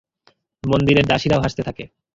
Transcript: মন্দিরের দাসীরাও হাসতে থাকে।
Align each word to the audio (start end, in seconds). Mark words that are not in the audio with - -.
মন্দিরের 0.63 1.05
দাসীরাও 1.07 1.43
হাসতে 1.43 1.61
থাকে। 1.67 1.83